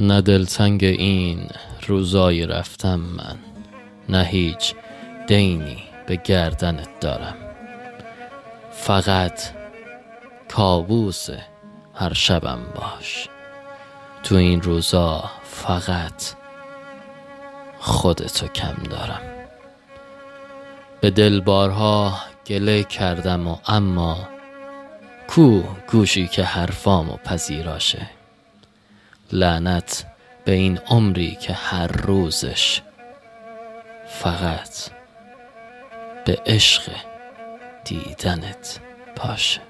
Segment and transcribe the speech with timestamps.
[0.00, 1.48] نه دلتنگ این
[1.86, 3.36] روزای رفتم من
[4.08, 4.74] نه هیچ
[5.26, 7.34] دینی به گردنت دارم.
[8.72, 9.40] فقط
[10.48, 11.28] کابوس
[11.94, 13.28] هر شبم باش.
[14.22, 16.22] تو این روزا فقط
[17.78, 19.20] خودتو کم دارم.
[21.00, 24.28] به دلبارها گله کردم و اما
[25.28, 28.17] کو گوشی که حرفامو پذیراشه؟
[29.32, 30.04] لعنت
[30.44, 32.80] به این عمری که هر روزش
[34.08, 34.90] فقط
[36.24, 36.92] به عشق
[37.84, 38.80] دیدنت
[39.16, 39.67] باشه.